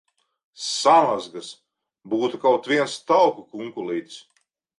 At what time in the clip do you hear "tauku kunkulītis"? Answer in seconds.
3.13-4.19